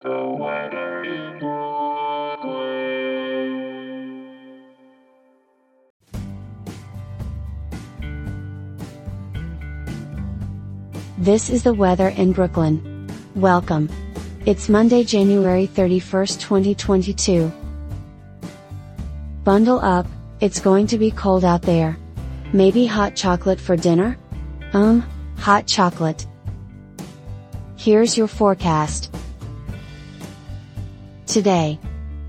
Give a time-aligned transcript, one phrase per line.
[0.00, 0.10] This
[11.50, 13.10] is the weather in Brooklyn.
[13.34, 13.88] Welcome.
[14.46, 17.52] It's Monday, January 31st, 2022.
[19.42, 20.06] Bundle up,
[20.40, 21.98] it's going to be cold out there.
[22.52, 24.16] Maybe hot chocolate for dinner?
[24.72, 25.00] Um,
[25.38, 26.24] hot chocolate.
[27.76, 29.07] Here's your forecast.
[31.28, 31.78] Today.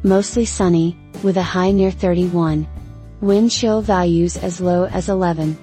[0.03, 2.67] Mostly sunny, with a high near 31.
[3.21, 5.57] Wind chill values as low as 11.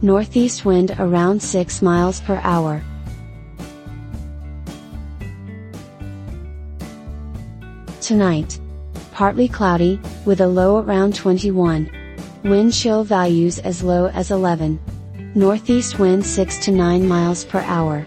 [0.00, 2.82] Northeast wind around 6 miles per hour.
[8.00, 8.58] Tonight.
[9.12, 11.90] Partly cloudy, with a low around 21.
[12.44, 14.80] Wind chill values as low as 11.
[15.34, 18.06] Northeast wind 6 to 9 miles per hour.